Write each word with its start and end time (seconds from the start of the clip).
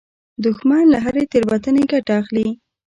دښمن 0.43 0.83
له 0.93 0.97
هرې 1.05 1.23
تېروتنې 1.31 1.83
ګټه 1.91 2.13
اخلي 2.21 2.47